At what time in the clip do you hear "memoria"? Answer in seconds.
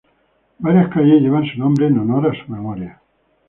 2.51-2.99